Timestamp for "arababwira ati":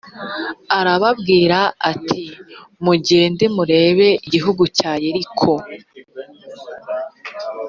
0.79-2.23